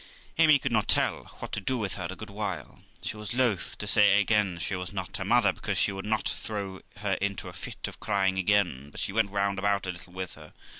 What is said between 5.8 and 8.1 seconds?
would not throw her into a fit of